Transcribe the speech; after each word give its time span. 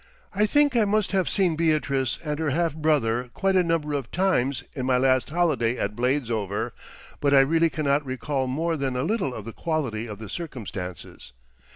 I 0.33 0.47
think 0.47 0.75
I 0.75 0.83
must 0.83 1.11
have 1.11 1.29
seen 1.29 1.55
Beatrice 1.55 2.17
and 2.25 2.39
her 2.39 2.49
half 2.49 2.75
brother 2.75 3.29
quite 3.35 3.55
a 3.55 3.61
number 3.63 3.93
of 3.93 4.09
times 4.09 4.63
in 4.73 4.83
my 4.87 4.97
last 4.97 5.29
holiday 5.29 5.77
at 5.77 5.95
Bladesover, 5.95 6.71
but 7.19 7.35
I 7.35 7.41
really 7.41 7.69
cannot 7.69 8.03
recall 8.03 8.47
more 8.47 8.77
than 8.77 8.95
a 8.95 9.03
little 9.03 9.31
of 9.31 9.45
the 9.45 9.53
quality 9.53 10.07
of 10.07 10.17
the 10.17 10.27
circumstances. 10.27 11.33